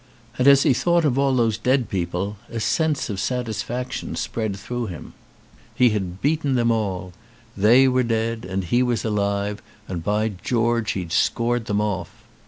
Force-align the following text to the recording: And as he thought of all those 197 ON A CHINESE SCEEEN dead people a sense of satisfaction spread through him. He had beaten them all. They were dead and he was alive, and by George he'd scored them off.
And 0.39 0.47
as 0.47 0.63
he 0.63 0.73
thought 0.73 1.05
of 1.05 1.19
all 1.19 1.35
those 1.35 1.59
197 1.59 1.65
ON 1.69 1.75
A 1.77 2.25
CHINESE 2.25 2.33
SCEEEN 2.33 2.37
dead 2.41 2.41
people 2.41 2.57
a 2.57 2.59
sense 2.89 3.09
of 3.11 3.19
satisfaction 3.19 4.15
spread 4.15 4.55
through 4.55 4.87
him. 4.87 5.13
He 5.75 5.91
had 5.91 6.23
beaten 6.23 6.55
them 6.55 6.71
all. 6.71 7.13
They 7.55 7.87
were 7.87 8.01
dead 8.01 8.43
and 8.43 8.63
he 8.63 8.81
was 8.81 9.05
alive, 9.05 9.61
and 9.87 10.03
by 10.03 10.29
George 10.29 10.93
he'd 10.93 11.11
scored 11.11 11.65
them 11.65 11.81
off. 11.81 12.09